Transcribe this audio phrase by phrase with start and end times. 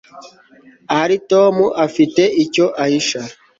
[0.91, 1.55] ahari tom
[1.85, 3.21] afite icyo ahisha